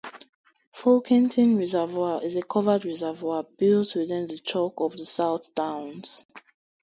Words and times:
Folkington 0.73 1.57
Reservoir 1.59 2.23
is 2.23 2.35
a 2.35 2.41
covered 2.41 2.85
reservoir 2.85 3.43
built 3.43 3.93
within 3.93 4.25
the 4.25 4.39
chalk 4.39 4.73
of 4.79 4.97
the 4.97 5.05
south 5.05 5.53
downs. 5.53 6.25